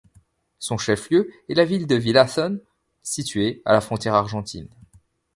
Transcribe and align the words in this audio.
Son 0.57 0.79
chef-lieu 0.79 1.29
est 1.47 1.53
la 1.53 1.63
ville 1.63 1.85
de 1.85 1.95
Villazón, 1.95 2.59
située 3.03 3.61
à 3.65 3.73
la 3.73 3.81
frontière 3.81 4.15
argentine. 4.15 4.67